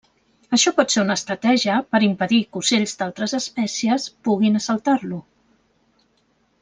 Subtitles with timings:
[0.55, 5.21] Això pot ser una estratègia per impedir que ocells d'altres espècies puguin assaltar-lo.